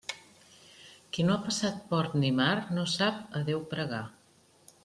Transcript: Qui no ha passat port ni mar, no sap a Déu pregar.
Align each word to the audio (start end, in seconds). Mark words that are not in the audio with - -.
Qui 1.17 1.25
no 1.27 1.35
ha 1.35 1.43
passat 1.43 1.77
port 1.93 2.17
ni 2.23 2.33
mar, 2.41 2.57
no 2.79 2.89
sap 2.97 3.39
a 3.41 3.47
Déu 3.51 3.63
pregar. 3.75 4.05